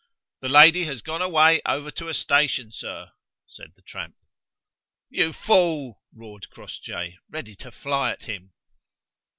"The 0.39 0.49
lady 0.49 0.85
has 0.85 1.03
gone 1.03 1.21
away 1.21 1.61
over 1.63 1.91
to 1.91 2.07
a 2.07 2.15
station, 2.15 2.71
sir," 2.71 3.11
said 3.45 3.73
the 3.75 3.83
tramp. 3.83 4.15
"You 5.11 5.31
fool!" 5.31 6.01
roared 6.11 6.49
Crossjay, 6.49 7.19
ready 7.29 7.55
to 7.57 7.69
fly 7.71 8.09
at 8.09 8.23
him. 8.23 8.51